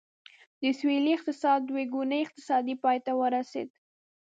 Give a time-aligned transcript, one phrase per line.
[0.61, 3.69] د سوېلي افریقا دوه ګونی اقتصاد پای ته ورسېد.